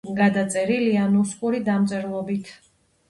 [0.19, 2.53] გადაწერილია ნუსხური დამწერლობით.